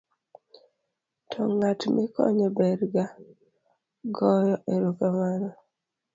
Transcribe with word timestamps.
to 1.29 1.41
ng'at 1.53 1.81
mikonyo 1.95 2.47
ber 2.57 2.79
ga 2.93 3.05
goyo 4.15 4.55
erokamano 4.73 5.49